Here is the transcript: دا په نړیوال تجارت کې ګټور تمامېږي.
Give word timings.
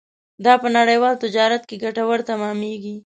دا 0.45 0.53
په 0.61 0.67
نړیوال 0.77 1.15
تجارت 1.23 1.61
کې 1.69 1.81
ګټور 1.83 2.19
تمامېږي. 2.29 2.95